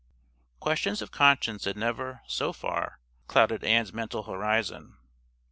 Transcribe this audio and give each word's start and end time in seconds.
Questions 0.59 0.99
of 1.03 1.11
conscience 1.11 1.65
had 1.65 1.77
never, 1.77 2.21
so 2.25 2.53
far, 2.53 2.99
clouded 3.27 3.63
Ann's 3.63 3.93
mental 3.93 4.23
horizon. 4.23 4.97